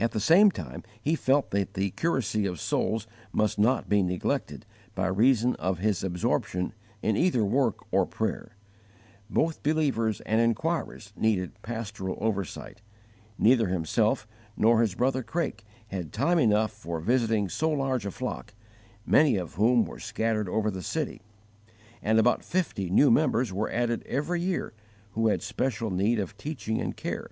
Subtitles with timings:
[0.00, 4.66] At the same time he felt that the curacy of souls must not be neglected
[4.96, 8.56] by reason of his absorption in either work or prayer.
[9.30, 12.82] Both believers and inquirers needed pastoral oversight;
[13.38, 18.52] neither himself nor his brother Craik had time enough for visiting so large a flock,
[19.06, 21.22] many of whom were scattered over the city;
[22.02, 24.72] and about fifty new members were added every year
[25.12, 27.28] who had special need of teaching and care.